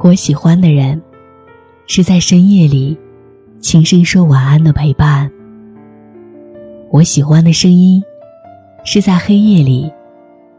[0.00, 1.02] 我喜欢的人，
[1.88, 2.96] 是在深夜里
[3.58, 5.28] 轻声说晚安的陪伴。
[6.90, 8.00] 我喜欢的声音，
[8.84, 9.92] 是在黑夜里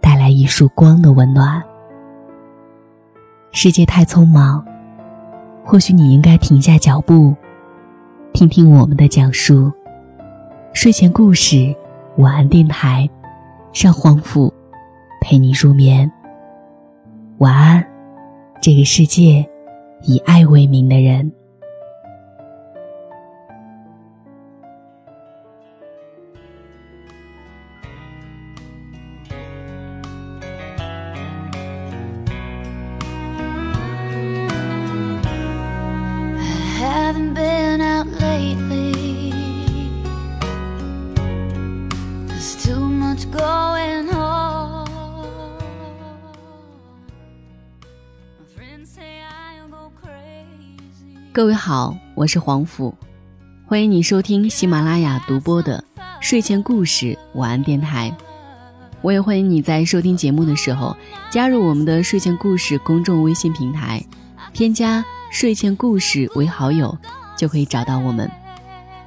[0.02, 1.64] 带来一束光的温暖。
[3.52, 4.64] 世界太匆忙，
[5.64, 7.34] 或许你应该停下脚步，
[8.34, 9.71] 听听我们的讲述。
[10.74, 11.74] 睡前故事，
[12.18, 13.10] 晚安电台，
[13.74, 14.54] 让黄甫
[15.21, 16.12] 陪你入眠。
[17.37, 17.84] 晚安，
[18.62, 19.48] 这个世界
[20.04, 21.32] 以爱为名的人。
[52.20, 52.94] 我是黄甫，
[53.66, 55.81] 欢迎你收听喜马拉雅独播的
[56.20, 58.14] 睡前故事晚安电台。
[59.02, 60.98] 我也欢迎你在收听节目的时候
[61.31, 64.03] 加入我们的睡前故事公众微信平台，
[64.52, 66.98] 添加睡前故事为好友，
[67.38, 68.30] 就可以找到我们，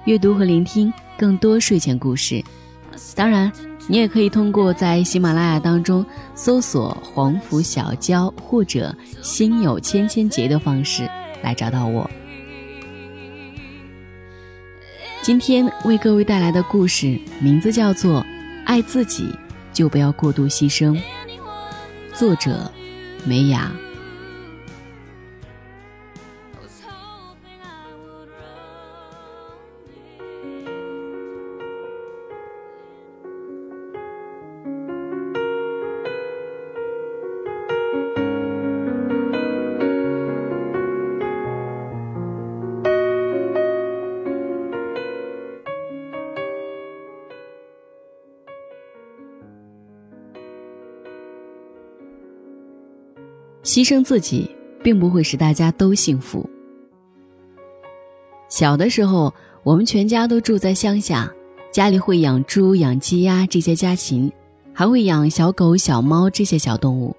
[0.06, 2.42] 阅读和聆听更多睡前故事。
[3.14, 3.52] 当然，
[3.88, 6.02] 你也可以通过在喜马拉雅当中
[6.34, 11.06] 搜索“黄甫小娇”或者“心有千千结”的方式。
[11.42, 12.08] 来找到我。
[15.22, 18.20] 今天为各位带来的故事名字叫做
[18.64, 19.32] 《爱自己
[19.72, 20.90] 就不要过度牺牲》，
[22.12, 22.68] 作者
[23.24, 23.70] 梅雅。
[53.72, 54.50] 牺牲自己，
[54.82, 56.46] 并不会使大家都幸福。
[58.46, 61.32] 小的时候，我们全家都住在乡下，
[61.72, 64.30] 家里会养猪、养鸡鸭这些家禽，
[64.74, 67.16] 还会养小狗、小猫这些小动物，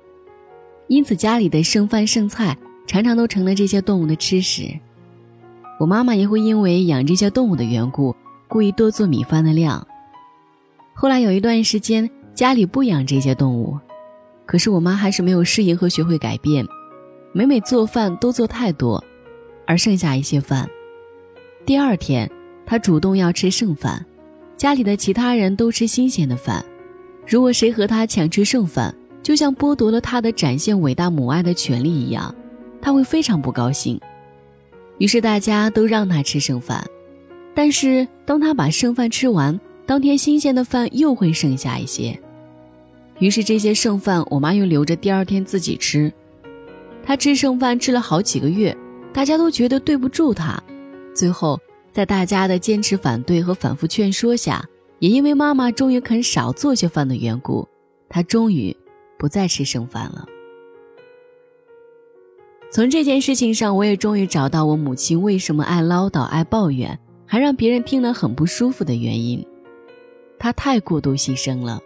[0.90, 2.56] 因此家里的剩饭剩菜
[2.86, 4.80] 常常都成了这些动物的吃食。
[5.80, 8.16] 我妈妈也会因为养这些动物的缘故，
[8.47, 9.88] 故意多做米饭的量。
[10.94, 13.75] 后来有一段时间，家里不养这些动物。
[14.46, 16.66] 可是我妈还是没有适应和学会改变，
[17.31, 19.04] 每每做饭都做太多，
[19.66, 20.70] 而剩下一些饭。
[21.66, 22.30] 第二天，
[22.66, 24.06] 她主动要吃剩饭，
[24.58, 26.64] 家里的其他人都吃新鲜的饭。
[27.26, 32.36] 如果谁和她抢吃剩饭，就像剥夺了她的展现伟大母爱的权利一样，
[32.81, 34.00] 她会非常不高兴。
[34.98, 36.86] 于是大家都让她吃剩饭，
[37.56, 42.20] 但是当她把剩饭吃完，当天新鲜的饭又会剩下一些。
[43.23, 46.11] 于是这些剩饭，我妈又留着第二天自己吃。
[47.01, 48.75] 她吃剩饭吃了好几个月，
[49.13, 50.61] 大家都觉得对不住她。
[51.16, 51.57] 最后，
[51.94, 54.62] 在大家的坚持反对和反复劝说下，
[55.00, 57.66] 也因为妈妈终于肯少做些饭的缘故，
[58.09, 58.75] 她终于
[59.17, 60.25] 不再吃剩饭了。
[62.73, 69.41] 从这件事情上，我也终于找到我母亲为什么爱唠叨、爱抱怨，还让别人听了很不舒服的原因。
[70.38, 71.79] 她太过度牺牲了。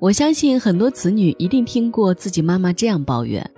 [0.00, 3.48] 我相信很多子女一定听过自己妈妈这样抱怨：“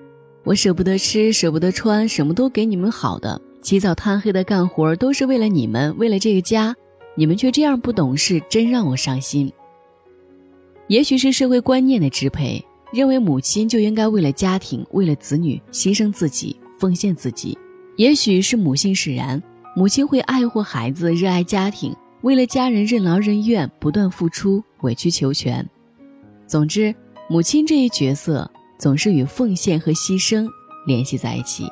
[0.42, 6.74] 我舍不得吃，舍不得穿，什么都给你们好的，起早贪黑的干活都是为了你们，为了这个家，
[7.14, 9.52] 你们却这样不懂事，真让我伤心。”
[10.88, 12.60] 也许是社会观念的支配，
[12.92, 17.56] 认为母亲就应该为了家庭，为了子女牺牲自己，奉献自己；
[17.96, 19.40] 也许是母性使然，
[19.76, 25.64] 母亲会爱护孩子，热爱家庭，为了家人任劳任怨，不断付出，委曲求全。
[26.52, 26.94] 总之，
[27.30, 28.46] 母亲这一角色
[28.78, 30.46] 总是与奉献和牺牲
[30.86, 31.66] 联系在一起。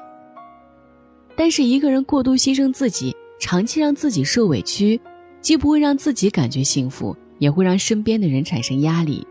[1.37, 4.99] 但是，一个人过度牺牲自己，长期让自己受委屈，
[5.43, 9.27] 既不会让自己感觉幸福，也会让身边的人产生压力。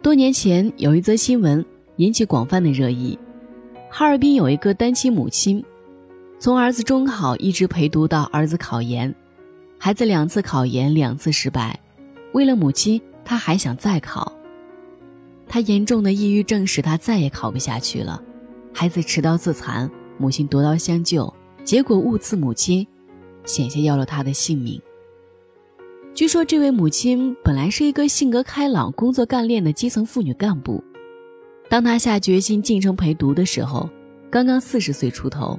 [0.00, 1.64] 多年前，有一则新闻
[1.96, 3.18] 引起广泛的热议：
[3.90, 5.60] 哈尔滨有一个单亲母亲，
[6.38, 9.12] 从儿子中考一直陪读到儿子考研，
[9.78, 11.76] 孩子两次考研两次失败，
[12.34, 13.02] 为了母亲。
[13.24, 14.32] 他还想再考，
[15.48, 18.22] 他严重的抑郁症使他再也考不下去了。
[18.72, 21.32] 孩子持刀自残，母亲夺刀相救，
[21.64, 22.86] 结果误刺母亲，
[23.44, 24.80] 险些要了他的性命。
[26.14, 30.82] 据说这位母亲本来是一个性格开朗、工作干练的基层妇女干部，
[31.70, 33.88] 当她下决心进城陪读的时候，
[34.30, 35.58] 刚刚四十岁出头，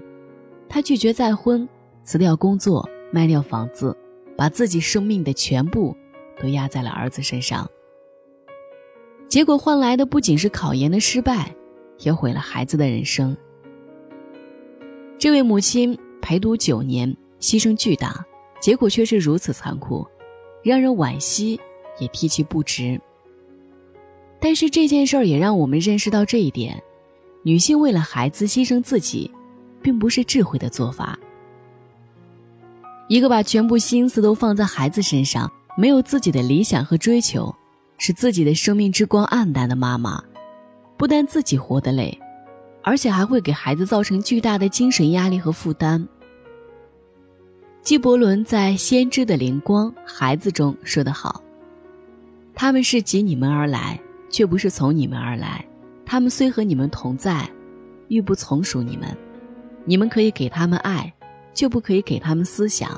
[0.69, 1.67] 她拒绝再婚，
[2.03, 3.97] 辞掉工作，卖掉房子，
[4.37, 5.95] 把自己生命的全部
[6.41, 7.69] 都压在了儿子身上。
[9.27, 11.53] 结果换来的不仅是考研的失败，
[11.99, 13.35] 也毁了孩子的人生。
[15.17, 18.25] 这位母亲陪读九年，牺牲巨大，
[18.59, 20.05] 结果却是如此残酷，
[20.61, 21.59] 让人惋惜，
[21.97, 22.99] 也提其不值。
[24.39, 26.83] 但是这件事儿也让我们认识到这一点：
[27.43, 29.31] 女性为了孩子牺牲自己，
[29.81, 31.17] 并不是智慧的做法。
[33.07, 37.53] 一个把全部心思都放在孩子身上，没有自己的理想和追求。
[37.99, 40.21] 使自己的生命之光暗淡的妈妈，
[40.97, 42.19] 不但自己活得累，
[42.81, 46.05] 而且还会给孩子造成巨大的精神压力和负担。
[47.81, 51.41] 纪伯伦在《先知的灵光》孩子中说得好
[52.53, 53.97] ：“他们是及你们而来，
[54.29, 55.63] 却不是从你们而来；
[56.05, 57.49] 他们虽和你们同在，
[58.09, 59.15] 欲不从属你们。
[59.85, 61.13] 你们可以给他们爱，
[61.53, 62.89] 却不可以给他们思想；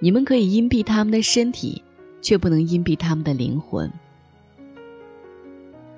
[0.00, 1.80] 你们可以荫蔽他们的身体，
[2.24, 3.88] 却不能荫蔽他们的灵魂。”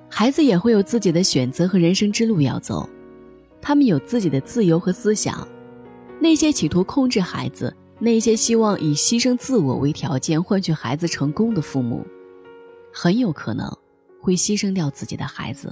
[0.09, 2.87] 孩子也会有自己的选择和人生之路要走，
[3.61, 5.47] 他们有自己的自由和思想。
[6.19, 12.05] 那些企图控制孩子、那些希望以牺牲自我为条件换取孩子成功的父母，
[12.91, 13.71] 很有可能
[14.21, 15.69] 会牺牲掉自己的孩子；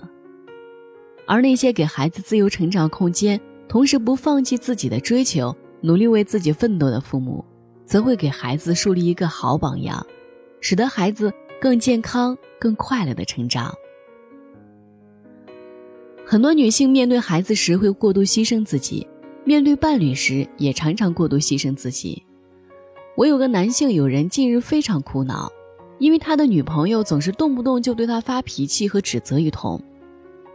[1.26, 7.44] 而那些给孩子自由成长空间，同时不放弃自己的追求、努力为自己奋斗的父母，
[7.86, 10.06] 则会给孩子树立一个好榜样，
[10.68, 11.32] 使得孩子
[11.62, 13.72] 更健康、更快乐的成长。
[16.26, 19.08] 很多女性面对孩子时会过度牺牲自己，
[19.44, 22.24] 面对伴侣时也常常过度牺牲自己。
[23.16, 25.52] 我有个男性友人近日非常苦恼，
[26.00, 29.80] 因为他的女朋友总是动不动就对他发脾气和指责一通，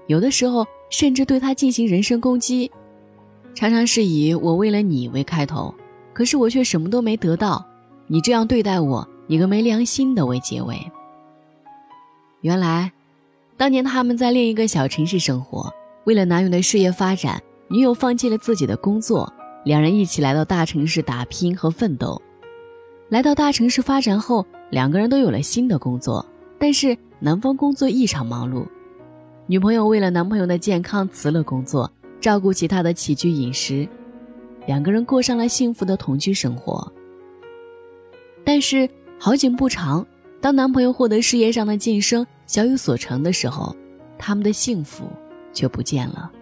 [0.08, 2.68] 有的时候甚至对他进行人身攻击，
[3.54, 5.72] 常常是以“我为了你”为开头，
[6.12, 7.64] 可是我却什么都没得到，
[8.08, 10.76] 你这样对待我，你个没良心的为结尾。
[12.40, 12.90] 原来。
[13.56, 15.70] 当年他们在另一个小城市生活，
[16.04, 19.30] 为了男友的事业发展，女友放弃了自己的工作，
[19.66, 22.20] 两人一起来到大城市打拼和奋斗。
[23.10, 26.24] 来到大城市发展后，两个人都有了新的工作，
[26.58, 28.66] 但是男方工作异常忙碌，
[29.46, 33.86] 女朋友为了男朋友的健康辞了工作，照顾起他的起居饮食，
[34.66, 36.90] 两个人过上了幸福的同居生活。
[38.42, 38.88] 但是
[39.22, 40.06] 好景不长，
[40.40, 42.26] 当男朋友获得事业上的晋升。
[42.46, 43.76] 小有所成的时候，
[44.19, 45.05] 他们的幸福
[45.52, 46.32] 却不见了，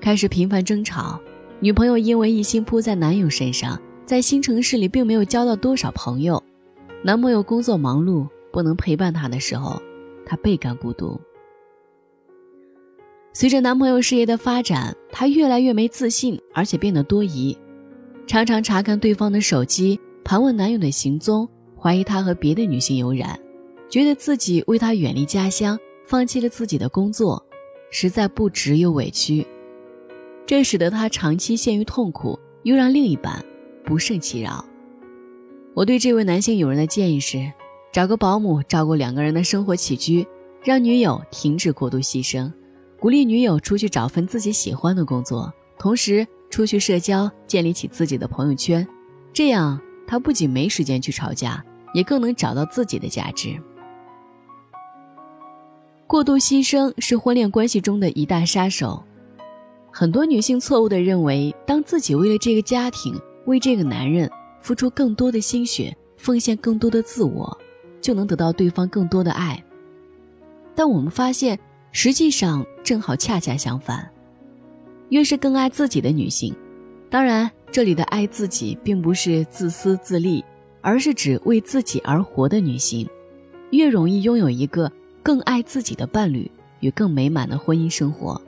[0.00, 1.20] 开始频繁争吵。
[1.60, 6.42] 女朋友因为一心扑在男友身上，在新城市里并没有交到多少朋友。
[7.04, 9.80] 男朋友工作忙碌，不能陪伴她的时候，
[10.26, 11.20] 她倍感孤独。
[13.32, 17.56] 随着男朋友事业的发展，她越来越没自信，而且变得多疑，
[18.26, 21.48] 常常查看对方的手机，盘问男友的行踪，
[21.82, 23.38] 怀疑他和别的女性有染。
[23.88, 27.44] 觉得自己为他远离家乡，放弃了自己的工作，
[27.90, 29.46] 实在不值又委屈，
[30.46, 33.44] 这使得他长期陷于痛苦，又让另一半
[33.84, 34.64] 不胜其扰。
[35.74, 37.52] 我对这位男性友人的建议是：
[37.92, 40.26] 找个保姆照顾两个人的生活起居，
[40.62, 42.50] 让女友停止过度牺牲，
[42.98, 48.86] 鼓励女友出去找份自己喜欢的工作，同时出去社交，建立起自己的朋友圈，
[49.34, 51.62] 这样他不仅没时间去吵架，
[51.92, 53.60] 也更能找到自己的价值。
[56.06, 59.02] 过度牺牲是婚恋关系中的一大杀手。
[59.90, 64.30] 很多女性错误地认为，当自己为了这个家庭、为这个男人
[64.60, 67.58] 付出更多的心血，奉献更多的自我，
[68.00, 69.62] 就能得到对方更多的爱。
[70.74, 71.58] 但我们发现，
[71.92, 74.08] 实际上正好恰恰相反。
[75.10, 76.54] 越是更爱自己的女性，
[77.10, 80.42] 当然，这里的爱自己并不是自私自利，
[80.82, 83.08] 而是指为自己而活的女性，
[83.70, 84.92] 越容易拥有一个。
[85.24, 88.42] 更爱自己的伴侣与更美满的婚姻生活，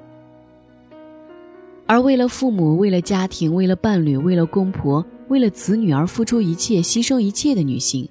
[1.86, 8.08] 而为了父母、为了家庭、为了伴侣、为了公婆、为了子女而付出一切、牺牲一切的女性，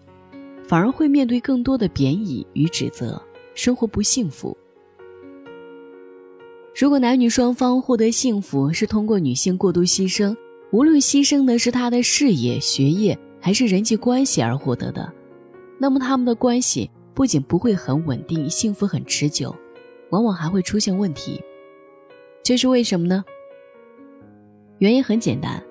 [0.66, 3.22] 反而会面对更多的贬义与指责，
[3.54, 4.56] 生活不幸福。
[6.74, 10.34] 如果男女双方获得幸福是通过女性过度牺牲，
[10.72, 15.12] 无论牺牲的是她的事业、学业还是人际关系而获得的，
[15.78, 16.90] 那么他们的关系。
[17.14, 19.54] 不仅不会很稳定，幸福很持久，
[20.12, 21.44] 往往还会出现问题。
[22.42, 23.24] 这是为什么呢？
[24.78, 25.62] 原因很简单，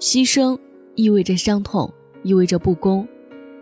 [0.00, 0.58] 牺牲
[0.96, 1.90] 意味着伤痛，
[2.24, 3.06] 意味着不公。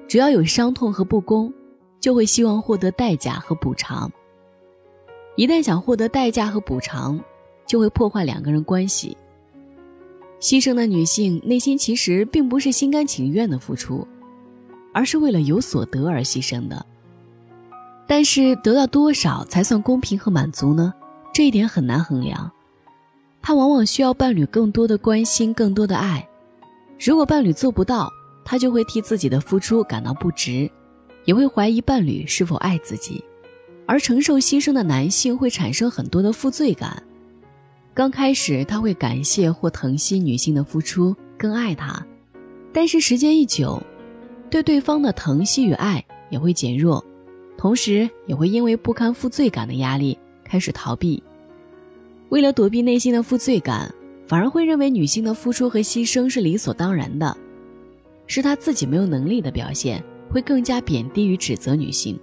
[0.09, 1.52] 只要有伤痛和不公，
[2.00, 4.11] 就会希望获得代价和补偿。
[5.37, 7.23] 一旦想获得代价和补偿，
[7.66, 9.16] 就会破坏两个人关系。
[10.43, 14.05] 牺牲的女性内心其实并不是心甘情愿的付出，
[14.93, 16.85] 而是为了有所得而牺牲的。
[18.09, 20.93] 但是得到多少才算公平和满足呢？
[21.33, 22.51] 这一点很难衡量。
[23.41, 26.29] 他往往需要伴侣更多的关心，更多的爱。
[26.99, 28.13] 如果伴侣做不到，
[28.45, 30.69] 他就会替自己的付出感到不值，
[31.25, 33.23] 也会怀疑伴侣是否爱自己。
[33.87, 37.01] 而承受牺牲的男性会产生很多的负罪感。
[37.95, 42.05] 刚开始他会感谢或疼惜女性的付出，更爱她，
[42.73, 43.83] 但是时间一久，
[44.49, 47.05] 对对方的疼惜与爱也会减弱，
[47.57, 51.23] 同时也会因为不堪负罪感的压力开始逃避。
[52.31, 53.95] 为了躲避内心的负罪感，
[54.27, 57.37] 反而会认为女性的付出和牺牲是理所当然的，
[58.27, 62.19] 是他自己没有能力的表现，会更加贬低与指责女性。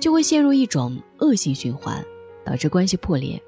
[0.00, 2.02] 就会陷入一种恶性循环，
[2.44, 3.40] 导致关系破裂。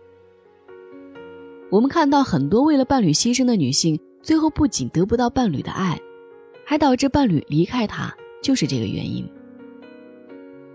[1.74, 6.00] 我们看到很多为了伴侣牺牲的女性，最后不仅得不到伴侣的爱，
[6.64, 9.28] 还导致伴侣离开她，就是这个原因。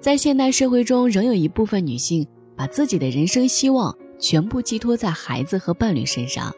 [0.02, 6.54] 在现代社会中，仍有一部分女性把自己的人生希望全部寄托在孩子和伴侣身上，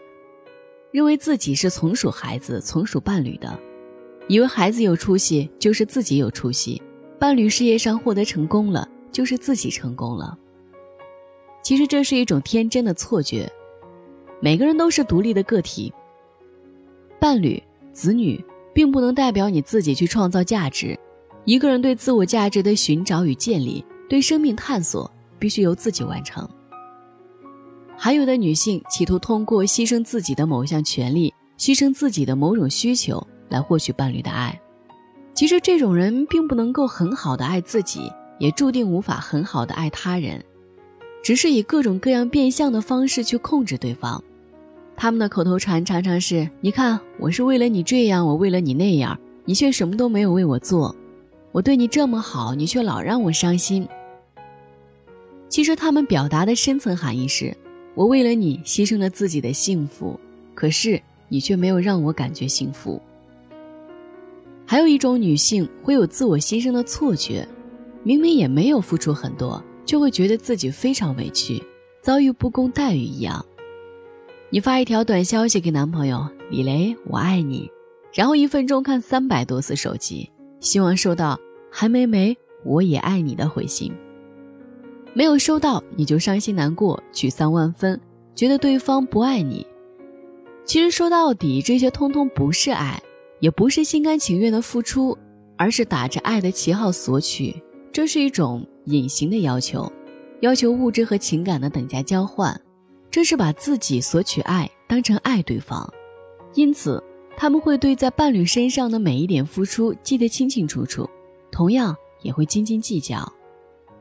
[0.89, 3.59] 认为自己是从属孩子、从属伴侣的，
[4.27, 6.81] 以为孩子有出息就是自己有出息，
[7.19, 8.89] 伴侣事业上获得成功了。
[9.11, 10.35] 就是自己成功了。
[11.61, 13.51] 其实这是一种天真的错觉，
[14.41, 15.93] 每个人都是独立的个体。
[17.19, 17.61] 伴侣、
[17.93, 18.43] 子女
[18.73, 20.97] 并不能代表你自己去创造价值。
[21.45, 26.49] 一个人对自我价值的寻找与建立，对生命探索，必须由自己完成。
[27.95, 34.59] 还有的女性企图通过牺牲自己的某项权利，牺牲自己的某种需求来获取伴侣的爱。
[35.33, 38.11] 其实这种人并不能够很好的爱自己。
[38.39, 40.43] 也注定无法很好的爱他人，
[41.21, 44.23] 只是以各种各样变相的方式去控制对方。
[45.01, 50.95] 他们的口头禅常常是：“你看，我是为了你这样，我为了你那样，你却什么都没有为我做。
[51.51, 53.87] 我对你这么好，你却老让我伤心。”
[55.49, 57.51] 其实他们表达的深层含义是：
[57.95, 60.19] 我为了你牺牲了自己的幸福，
[60.53, 63.01] 可是你却没有让我感觉幸福。
[64.67, 67.47] 还有一种女性会有自我牺牲的错觉。
[68.03, 71.59] 明明也没有付出很多，就会觉得自己非常委屈，
[72.03, 73.43] 遭遇不公待遇一样。
[74.53, 77.71] 你发一条短消息给男朋友李雷，我爱你，
[78.13, 80.29] 然后一分钟看三百多次手机，
[80.59, 81.39] 希望收到
[81.71, 83.93] 韩梅梅我也爱你的回信。
[85.13, 87.97] 没有收到，你就伤心难过，沮丧万分，
[88.35, 89.65] 觉得对方不爱你。
[90.65, 93.01] 其实说到底，这些通通不是爱，
[93.39, 95.17] 也不是心甘情愿的付出，
[95.57, 97.55] 而是打着爱的旗号索取。
[97.93, 99.89] 这是一种隐形的要求，
[100.41, 102.59] 要求物质和情感的等价交换，
[103.11, 105.87] 这是把自己索取爱当成爱对方，
[106.53, 107.03] 因此
[107.35, 111.07] 他们会对在伴侣身上的每一点付出记得清清楚楚，
[111.51, 113.29] 同样也会斤斤计较。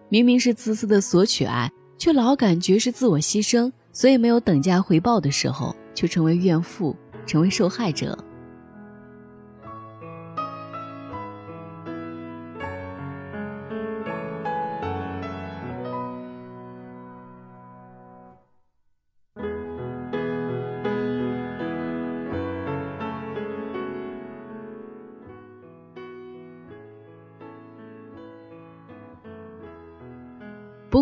[0.08, 8.16] 明明是自私的索取爱，却老感觉是自我牺牲，所以没有等价回报的时候，就成为怨妇，成为受害者。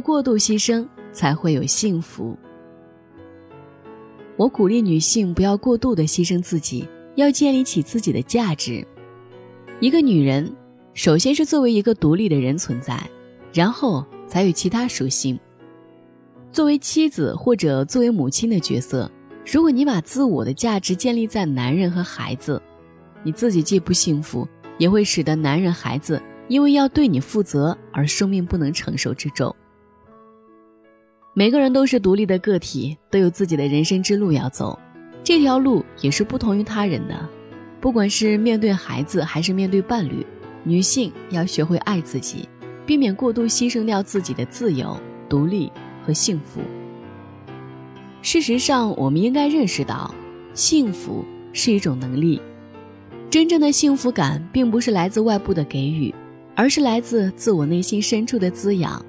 [0.00, 2.37] 过度牺牲，才会有幸福。
[4.37, 8.87] 我鼓励女性不要过度的牺牲自己，要建立起自己的价值。
[9.81, 10.55] 一个女人，
[10.95, 12.99] 首先是作为一个独立的人存在，
[13.52, 15.38] 然后才有其他属性。
[16.52, 19.11] 作为妻子或者作为母亲的角色，
[19.45, 22.61] 如果你把自我的价值建立在男人和孩子，
[23.23, 24.47] 你自己既不幸福，
[24.78, 29.55] 也会使得男人、孩子因为要对你负责而生命不能承受之重。
[31.38, 34.76] 每个人都是独立的个体，都有自己的人生之路要走，
[35.23, 37.14] 这条路也是不同于他人的。
[37.80, 40.26] 不管是面对孩子还是面对伴侣，
[40.64, 42.49] 女性要学会爱自己，
[42.85, 45.71] 避免过度牺牲掉自己的自由、独立
[46.04, 46.61] 和幸福。
[48.21, 50.12] 事实上，我们应该认识到，
[50.54, 52.42] 幸福是一种能力，
[53.30, 56.12] 真正的幸福感并不是来自外部的给予，
[56.57, 59.00] 而是来自自我内心深处的滋养。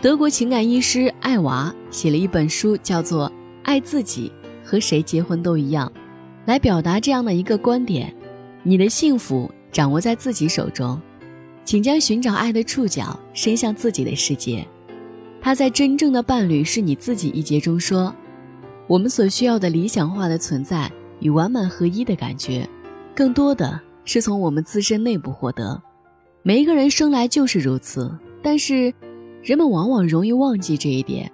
[0.00, 3.28] 德国情感医师艾娃写了一本书，叫做
[3.64, 4.30] 《爱自己
[4.62, 5.92] 和谁结婚都一样》，
[6.46, 8.14] 来表达这样的一个观点：
[8.62, 11.00] 你的幸福掌握在自己手中，
[11.64, 14.64] 请将寻找爱的触角伸向自己的世界。
[15.40, 18.14] 他在《真正的伴侣是你自己》一节中说
[18.86, 20.88] ：“我们所需要的理想化的存在
[21.18, 22.68] 与完满合一的感觉，
[23.16, 25.82] 更多的是从我们自身内部获得。
[26.44, 28.94] 每一个人生来就是如此，但是
[29.42, 31.30] 人们往往容易忘记这一点。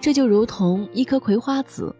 [0.00, 1.94] 这就如同一颗葵花籽，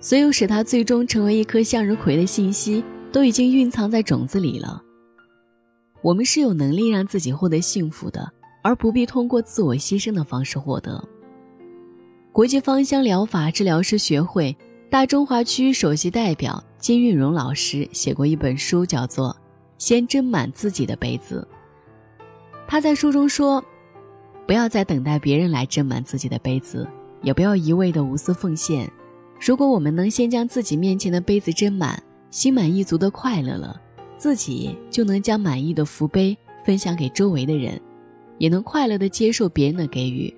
[0.00, 4.82] 所有使它最终成为一颗向日葵的信息，都已经蕴藏在种子里了。
[6.02, 8.32] 我们是有能力让自己获得幸福的。”
[8.66, 11.00] 而不必通过自我牺牲的方式获得。
[12.32, 14.56] 国际芳香疗法治疗师学会
[14.90, 19.28] 大中华区首席代表金运荣老师写过一本书，叫做
[19.78, 21.46] 《先斟满自己的杯子》。
[22.66, 23.64] 他在书中说
[24.46, 26.88] ：“不要再等待别人来斟满自己的杯子，
[27.22, 28.90] 也不要一味的无私奉献。
[29.40, 33.80] 如果我们能先将自己面前的杯子斟满，心满意足的快乐了，
[34.16, 37.80] 自己就能将满意的福杯分享给周围的人。”
[38.38, 40.30] 也能快乐的接受别人的给予。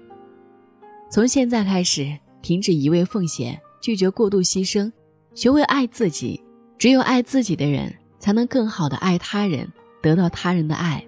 [1.10, 4.92] 从现在开始，停止一味奉献，拒绝过度牺牲，
[5.34, 6.40] 学会爱自己。
[6.78, 9.68] 只有爱自己的人，才能更好的爱他人，
[10.00, 11.04] 得到他人的爱。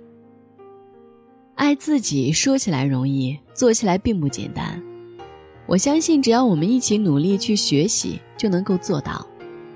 [1.60, 4.82] 爱自己说起来容易，做起来并不简单。
[5.66, 9.26] 我相信，只要我们一起努力去学习，就能够做到。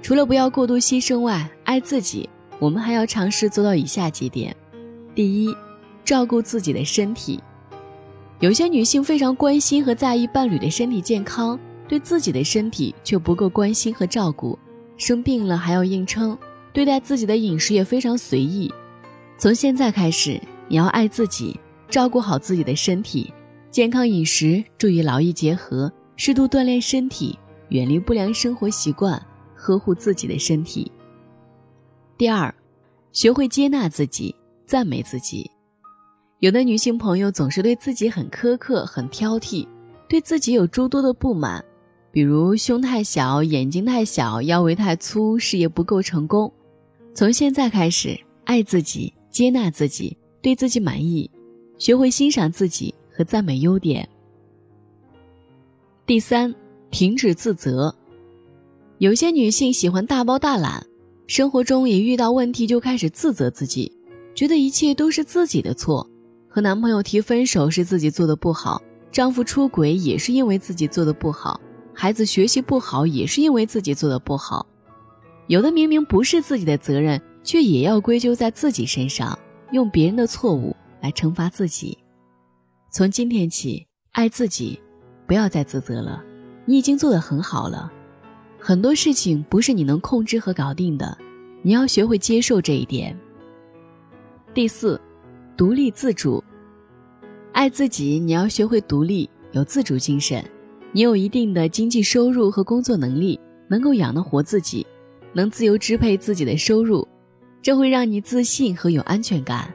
[0.00, 2.26] 除了不要过度牺牲外，爱自己，
[2.58, 4.56] 我们还要尝试做到以下几点：
[5.14, 5.54] 第一。
[6.06, 7.38] 照顾自己的身体，
[8.40, 14.58] 有些女性非常关心和在意伴侣的身体健康，对自己的身体却不够关心和照顾，
[14.96, 16.36] 生病了还要硬撑，
[16.72, 18.72] 对待自己的饮食也非常随意。
[19.36, 21.58] 从现在开始，你要爱自己，
[21.94, 23.32] 照顾好自己的身体，
[23.70, 29.24] 健康饮食，注意劳逸结合，适度锻炼身体，远离不良生活习惯，
[29.54, 30.90] 呵护自己的身体。
[32.18, 32.52] 第二，
[33.12, 34.34] 学会接纳自己，
[34.66, 35.48] 赞美自己。
[36.40, 39.64] 有的女性朋友总是对自己很苛刻、很挑剔，
[40.08, 41.64] 对自己有诸多的不满，
[42.10, 46.52] 比如胸太小、眼睛太小、腰围太粗、事业不够成功。
[47.14, 51.30] 从现在开始，爱自己，接纳自己，对自己满意，
[51.78, 54.08] 学会欣赏自己和赞美优点。
[56.06, 56.54] 第三，
[56.90, 57.94] 停止自责。
[58.98, 60.86] 有些女性喜欢大包大揽，
[61.26, 63.90] 生活中一遇到问题就开始自责自己，
[64.34, 66.08] 觉得一切都是自己的错。
[66.48, 71.60] 和男朋友提分手是自己做的不好，丈夫出轨也是因为自己做的不好，
[71.92, 74.64] 孩子学习不好也是因为自己做的不好，
[75.48, 79.36] 有的明明不是自己的责任，却也要归咎在自己身上，
[79.72, 81.98] 用别人的错误来惩罚自己。
[82.90, 84.80] 从今天起，爱自己，
[85.26, 86.24] 不要再自责了，
[86.64, 87.92] 你已经做得很好了。
[88.58, 91.18] 很多事情不是你能控制和搞定的，
[91.60, 93.14] 你要学会接受这一点。
[94.54, 94.98] 第四。
[95.56, 96.42] 独立自主，
[97.52, 100.44] 爱自己，你要学会独立，有自主精神。
[100.90, 103.38] 你有一定的经济收入和工作能力，
[103.68, 104.84] 能够养得活自己，
[105.32, 107.06] 能自由支配自己的收入，
[107.62, 109.72] 这会让你自信和有安全感。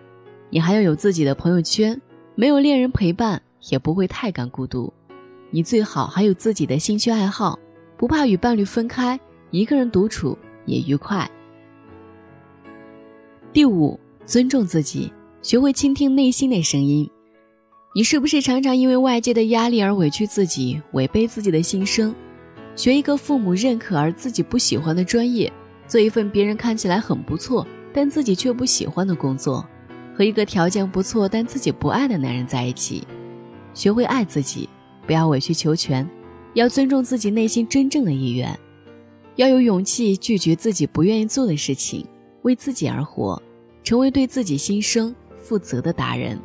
[0.50, 2.00] 你还要有自己的朋友圈，
[2.36, 4.92] 没有恋人陪伴，也不会太感孤独。
[5.52, 7.58] 你最好还有自己的兴趣爱好，
[7.98, 9.20] 不怕与伴侣分开，
[9.52, 11.30] 一个人独处也愉快。
[13.52, 15.12] 第五，尊重自己。
[15.42, 17.10] 学会倾听内心的声音，
[17.96, 22.14] 你是不是常常因为外界的压力而委屈自己，违背自己的心声？
[22.76, 25.52] 学一个父母认可而自己不喜欢的专业，
[25.88, 29.66] 做一份别人看起来很不错但自己却不喜欢的工作，
[30.20, 33.08] 和一个条件不错但自己不爱的男人在一起。
[33.74, 34.68] 学会爱自己，
[35.08, 36.06] 不要委曲求全，
[36.56, 38.60] 要尊重自己内心真正的意愿，
[39.38, 42.06] 要有勇气拒绝自己不愿意做的事情，
[42.42, 43.42] 为自己而活，
[43.82, 45.16] 成为对自己心声。
[45.38, 46.38] 负责的达人。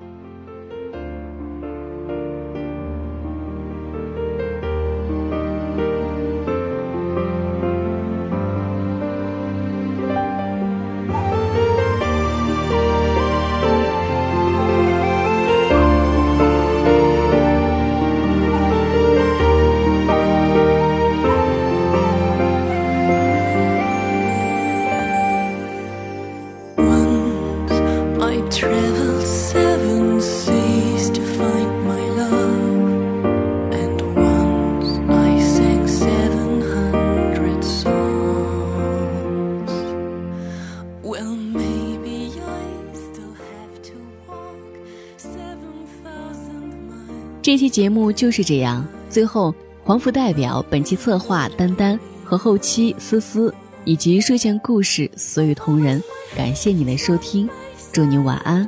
[47.45, 48.83] 这期节目就是这样。
[49.11, 53.55] 最后，黄福代表本期策划丹丹和后期思思
[53.85, 56.03] 以及睡前故事所有同仁，
[56.35, 57.47] 感谢你的收听，
[57.93, 58.67] 祝你晚安，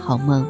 [0.00, 0.44] 好梦。